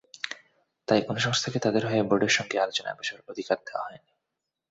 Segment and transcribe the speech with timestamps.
[0.87, 4.11] তাই কোনো সংস্থাকে তাদের হয়ে বোর্ডের সঙ্গে আলোচনায় বসার অধিকার দেওয়া হয়নি।